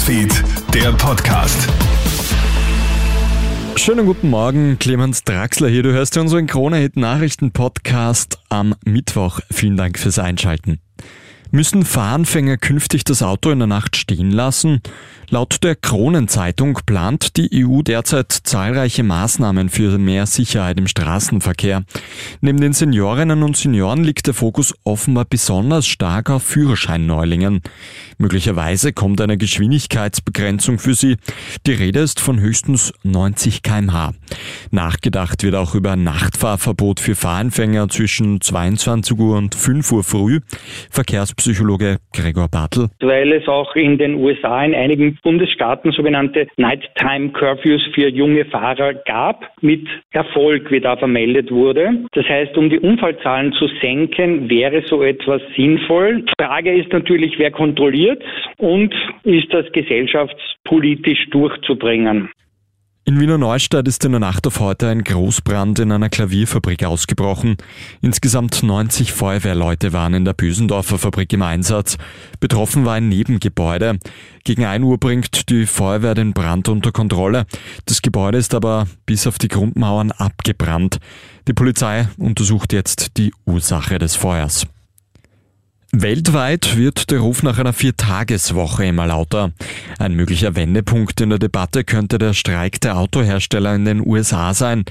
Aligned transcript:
Newsfeed, 0.00 0.32
der 0.72 0.92
Podcast. 0.92 1.68
Schönen 3.76 4.06
guten 4.06 4.30
Morgen, 4.30 4.78
Clemens 4.78 5.24
Draxler 5.24 5.68
hier. 5.68 5.82
Du 5.82 5.92
hörst 5.92 6.16
unseren 6.16 6.46
Krone-Hit-Nachrichten-Podcast 6.46 8.38
am 8.48 8.74
Mittwoch. 8.86 9.40
Vielen 9.50 9.76
Dank 9.76 9.98
fürs 9.98 10.18
Einschalten. 10.18 10.80
Müssen 11.52 11.84
Fahranfänger 11.84 12.58
künftig 12.58 13.02
das 13.02 13.22
Auto 13.22 13.50
in 13.50 13.58
der 13.58 13.66
Nacht 13.66 13.96
stehen 13.96 14.30
lassen? 14.30 14.82
Laut 15.32 15.62
der 15.62 15.76
Kronenzeitung 15.76 16.80
plant 16.86 17.36
die 17.36 17.64
EU 17.64 17.82
derzeit 17.82 18.32
zahlreiche 18.32 19.04
Maßnahmen 19.04 19.68
für 19.68 19.96
mehr 19.98 20.26
Sicherheit 20.26 20.78
im 20.78 20.88
Straßenverkehr. 20.88 21.84
Neben 22.40 22.60
den 22.60 22.72
Seniorinnen 22.72 23.44
und 23.44 23.56
Senioren 23.56 24.02
liegt 24.02 24.26
der 24.26 24.34
Fokus 24.34 24.74
offenbar 24.82 25.26
besonders 25.26 25.86
stark 25.86 26.30
auf 26.30 26.42
Führerscheinneulingen. 26.42 27.62
Möglicherweise 28.18 28.92
kommt 28.92 29.20
eine 29.20 29.38
Geschwindigkeitsbegrenzung 29.38 30.80
für 30.80 30.94
sie. 30.94 31.16
Die 31.64 31.72
Rede 31.72 32.00
ist 32.00 32.18
von 32.18 32.40
höchstens 32.40 32.92
90 33.04 33.62
kmh. 33.62 34.14
Nachgedacht 34.72 35.44
wird 35.44 35.54
auch 35.54 35.76
über 35.76 35.94
Nachtfahrverbot 35.94 36.98
für 36.98 37.14
Fahranfänger 37.14 37.88
zwischen 37.88 38.40
22 38.40 39.16
Uhr 39.16 39.38
und 39.38 39.54
5 39.54 39.92
Uhr 39.92 40.02
früh. 40.02 40.40
Verkehrs 40.90 41.34
Psychologe 41.40 41.96
Gregor 42.12 42.48
Bartel. 42.48 42.90
Weil 43.00 43.32
es 43.32 43.48
auch 43.48 43.74
in 43.74 43.96
den 43.96 44.16
USA 44.16 44.62
in 44.62 44.74
einigen 44.74 45.18
Bundesstaaten 45.22 45.90
sogenannte 45.90 46.46
Nighttime 46.58 47.30
Curfews 47.30 47.80
für 47.94 48.08
junge 48.08 48.44
Fahrer 48.44 48.92
gab, 48.92 49.50
mit 49.62 49.88
Erfolg, 50.12 50.70
wie 50.70 50.80
da 50.80 50.98
vermeldet 50.98 51.50
wurde. 51.50 52.04
Das 52.12 52.26
heißt, 52.26 52.58
um 52.58 52.68
die 52.68 52.78
Unfallzahlen 52.78 53.54
zu 53.54 53.68
senken, 53.80 54.50
wäre 54.50 54.82
so 54.86 55.02
etwas 55.02 55.40
sinnvoll. 55.56 56.26
Frage 56.38 56.74
ist 56.74 56.92
natürlich, 56.92 57.38
wer 57.38 57.50
kontrolliert 57.50 58.22
und 58.58 58.94
ist 59.24 59.52
das 59.52 59.64
gesellschaftspolitisch 59.72 61.30
durchzubringen. 61.30 62.28
In 63.06 63.18
Wiener 63.18 63.38
Neustadt 63.38 63.88
ist 63.88 64.04
in 64.04 64.12
der 64.12 64.20
Nacht 64.20 64.46
auf 64.46 64.60
heute 64.60 64.88
ein 64.88 65.02
Großbrand 65.02 65.78
in 65.78 65.90
einer 65.90 66.10
Klavierfabrik 66.10 66.84
ausgebrochen. 66.84 67.56
Insgesamt 68.02 68.62
90 68.62 69.12
Feuerwehrleute 69.12 69.94
waren 69.94 70.12
in 70.12 70.26
der 70.26 70.34
Bösendorfer 70.34 70.98
Fabrik 70.98 71.32
im 71.32 71.40
Einsatz. 71.40 71.96
Betroffen 72.40 72.84
war 72.84 72.94
ein 72.94 73.08
Nebengebäude. 73.08 73.98
Gegen 74.44 74.66
1 74.66 74.84
Uhr 74.84 74.98
bringt 74.98 75.48
die 75.48 75.64
Feuerwehr 75.64 76.14
den 76.14 76.34
Brand 76.34 76.68
unter 76.68 76.92
Kontrolle. 76.92 77.46
Das 77.86 78.02
Gebäude 78.02 78.36
ist 78.36 78.54
aber 78.54 78.86
bis 79.06 79.26
auf 79.26 79.38
die 79.38 79.48
Grundmauern 79.48 80.12
abgebrannt. 80.12 80.98
Die 81.48 81.54
Polizei 81.54 82.06
untersucht 82.18 82.74
jetzt 82.74 83.16
die 83.16 83.32
Ursache 83.46 83.98
des 83.98 84.14
Feuers. 84.14 84.66
Weltweit 85.92 86.76
wird 86.76 87.10
der 87.10 87.18
Ruf 87.18 87.42
nach 87.42 87.58
einer 87.58 87.72
Viertageswoche 87.72 88.86
immer 88.86 89.08
lauter. 89.08 89.50
Ein 89.98 90.14
möglicher 90.14 90.54
Wendepunkt 90.54 91.20
in 91.20 91.30
der 91.30 91.40
Debatte 91.40 91.82
könnte 91.82 92.18
der 92.18 92.32
Streik 92.32 92.80
der 92.80 92.96
Autohersteller 92.96 93.74
in 93.74 93.84
den 93.84 94.06
USA 94.06 94.54
sein. 94.54 94.84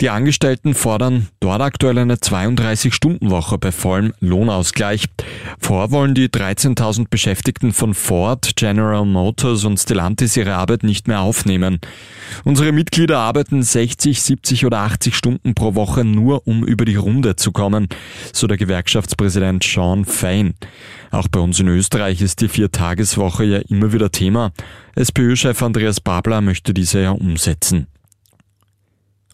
Die 0.00 0.08
Angestellten 0.08 0.74
fordern 0.74 1.28
dort 1.40 1.60
aktuell 1.60 1.98
eine 1.98 2.16
32-Stunden-Woche 2.16 3.58
bei 3.58 3.70
vollem 3.70 4.14
Lohnausgleich. 4.20 5.04
Vor 5.58 5.90
wollen 5.90 6.14
die 6.14 6.28
13.000 6.28 7.08
Beschäftigten 7.10 7.74
von 7.74 7.92
Ford, 7.92 8.52
General 8.56 9.04
Motors 9.04 9.64
und 9.64 9.78
Stellantis 9.78 10.38
ihre 10.38 10.54
Arbeit 10.54 10.84
nicht 10.84 11.06
mehr 11.06 11.20
aufnehmen. 11.20 11.80
Unsere 12.44 12.72
Mitglieder 12.72 13.18
arbeiten 13.18 13.62
60, 13.62 14.22
70 14.22 14.64
oder 14.66 14.78
80 14.80 15.14
Stunden 15.14 15.54
pro 15.54 15.74
Woche 15.74 16.04
nur, 16.04 16.46
um 16.46 16.64
über 16.64 16.86
die 16.86 16.96
Runde 16.96 17.36
zu 17.36 17.52
kommen, 17.52 17.88
so 18.32 18.46
der 18.46 18.56
Gewerkschaftspräsident 18.56 19.62
Sean 19.62 20.04
Fain. 20.04 20.45
Nein. 20.46 20.54
Auch 21.10 21.28
bei 21.28 21.40
uns 21.40 21.60
in 21.60 21.68
Österreich 21.68 22.20
ist 22.20 22.40
die 22.40 22.48
Viertageswoche 22.48 23.44
ja 23.44 23.58
immer 23.68 23.92
wieder 23.92 24.10
Thema. 24.10 24.52
SPÖ-Chef 24.94 25.62
Andreas 25.62 26.00
Babler 26.00 26.40
möchte 26.40 26.74
diese 26.74 27.00
ja 27.00 27.10
umsetzen. 27.10 27.86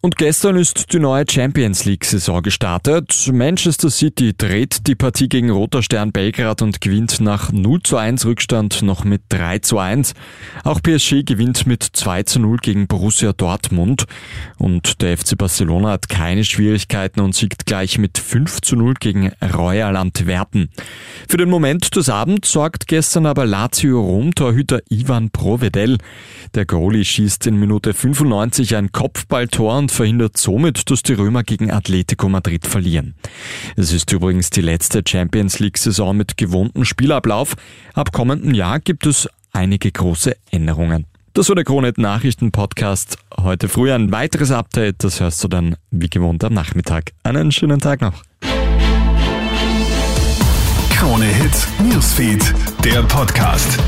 Und 0.05 0.17
gestern 0.17 0.57
ist 0.57 0.93
die 0.93 0.99
neue 0.99 1.25
Champions 1.31 1.85
League-Saison 1.85 2.43
gestartet. 2.43 3.31
Manchester 3.33 3.89
City 3.89 4.35
dreht 4.37 4.89
die 4.89 4.97
Partie 4.97 5.29
gegen 5.29 5.49
Roter 5.49 5.81
Stern 5.81 6.11
Belgrad 6.11 6.61
und 6.61 6.81
gewinnt 6.81 7.21
nach 7.21 7.53
0 7.53 7.85
zu 7.85 7.99
1 7.99 8.27
Rückstand 8.27 8.83
noch 8.83 9.05
mit 9.05 9.23
3 9.29 9.61
zu 9.61 9.79
1. 9.79 10.15
Auch 10.65 10.83
PSG 10.83 11.23
gewinnt 11.25 11.69
mit 11.69 11.85
2 11.85 12.25
zu 12.25 12.41
0 12.41 12.57
gegen 12.57 12.89
Borussia 12.89 13.33
Dortmund. 13.33 14.07
Und 14.59 15.03
der 15.03 15.17
FC 15.17 15.39
Barcelona 15.39 15.91
hat 15.91 16.09
keine 16.09 16.43
Schwierigkeiten 16.43 17.21
und 17.21 17.37
siegt 17.37 17.65
gleich 17.65 17.97
mit 17.97 18.19
5 18.19 18.61
zu 18.61 18.75
0 18.75 18.95
gegen 18.95 19.31
Royal 19.55 19.95
Antwerpen. 19.95 20.71
Für 21.29 21.37
den 21.37 21.49
Moment 21.49 21.95
des 21.95 22.09
Abends 22.09 22.51
sorgt 22.51 22.89
gestern 22.89 23.25
aber 23.25 23.47
Lazio 23.47 24.01
Rom-Torhüter 24.01 24.81
Ivan 24.91 25.31
Provedel. 25.31 25.99
Der 26.57 26.67
Goalie 26.67 27.05
schießt 27.05 27.47
in 27.47 27.61
Minute 27.61 27.95
95 27.95 28.75
ein 28.75 28.91
Kopfballtor 28.91 29.75
verhindert 29.93 30.37
somit, 30.37 30.91
dass 30.91 31.03
die 31.03 31.15
Römer 31.15 31.43
gegen 31.43 31.71
Atletico 31.71 32.29
Madrid 32.29 32.67
verlieren. 32.67 33.15
Es 33.77 33.93
ist 33.93 34.13
übrigens 34.13 34.51
die 34.51 34.61
letzte 34.61 35.03
Champions 35.07 35.59
League-Saison 35.59 36.17
mit 36.17 36.37
gewohntem 36.37 36.85
Spielablauf. 36.85 37.55
Ab 37.95 38.13
kommenden 38.13 38.55
Jahr 38.55 38.81
gibt 38.81 39.07
es 39.07 39.29
einige 39.53 39.91
große 39.93 40.37
Änderungen. 40.51 41.07
Das 41.35 41.49
war 41.49 41.55
der 41.55 41.65
Kronet 41.65 41.97
Nachrichten 41.97 42.53
Podcast. 42.53 43.17
Heute 43.39 43.69
früh 43.69 43.91
ein 43.91 44.13
weiteres 44.13 44.51
Update. 44.51 45.03
Das 45.03 45.21
hörst 45.21 45.43
du 45.43 45.49
dann 45.49 45.77
wie 45.91 46.11
gewohnt 46.11 46.45
am 46.45 46.53
Nachmittag. 46.53 47.13
Einen 47.23 47.53
schönen 47.53 47.81
Tag 47.81 48.03
noch. 48.03 48.23
Krone 50.91 51.25
Hits, 51.25 51.67
Newsfeed, 51.83 52.55
der 52.85 53.03
Podcast. 53.05 53.79